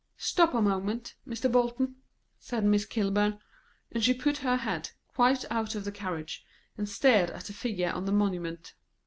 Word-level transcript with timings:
"Stop 0.17 0.55
a 0.55 0.63
moment, 0.63 1.13
Mr. 1.27 1.51
Bolton," 1.51 1.97
said 2.39 2.65
Miss 2.65 2.87
Kilburn; 2.87 3.37
and 3.91 4.03
she 4.03 4.15
put 4.15 4.39
her 4.39 4.57
head 4.57 4.89
quite 5.13 5.45
out 5.51 5.75
of 5.75 5.83
the 5.83 5.91
carriage, 5.91 6.43
and 6.75 6.89
stared 6.89 7.29
at 7.29 7.43
the 7.43 7.53
figure 7.53 7.91
on 7.91 8.05
the 8.05 8.11
monument. 8.11 8.73